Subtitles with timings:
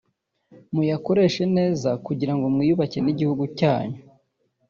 [0.73, 3.99] muyakoreshe neza kugira ngo mwiyubake n’igihugu cyanyu